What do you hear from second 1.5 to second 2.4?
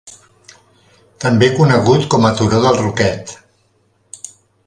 conegut com a